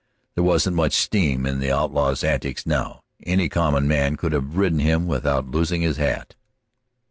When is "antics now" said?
2.23-3.03